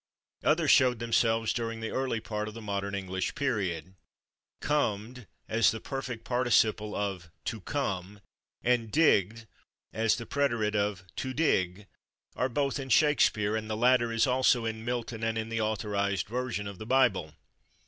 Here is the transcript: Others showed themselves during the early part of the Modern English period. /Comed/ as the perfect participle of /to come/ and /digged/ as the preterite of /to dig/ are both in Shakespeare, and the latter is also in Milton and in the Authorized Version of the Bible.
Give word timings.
Others 0.43 0.71
showed 0.71 0.97
themselves 0.97 1.53
during 1.53 1.79
the 1.79 1.91
early 1.91 2.19
part 2.19 2.47
of 2.47 2.55
the 2.55 2.59
Modern 2.59 2.95
English 2.95 3.35
period. 3.35 3.93
/Comed/ 4.59 5.27
as 5.47 5.69
the 5.69 5.79
perfect 5.79 6.23
participle 6.25 6.95
of 6.95 7.29
/to 7.45 7.63
come/ 7.63 8.19
and 8.63 8.91
/digged/ 8.91 9.45
as 9.93 10.15
the 10.15 10.25
preterite 10.25 10.73
of 10.75 11.03
/to 11.17 11.35
dig/ 11.35 11.85
are 12.35 12.49
both 12.49 12.79
in 12.79 12.89
Shakespeare, 12.89 13.55
and 13.55 13.69
the 13.69 13.77
latter 13.77 14.11
is 14.11 14.25
also 14.25 14.65
in 14.65 14.83
Milton 14.83 15.21
and 15.23 15.37
in 15.37 15.49
the 15.49 15.61
Authorized 15.61 16.27
Version 16.27 16.65
of 16.67 16.79
the 16.79 16.87
Bible. 16.87 17.35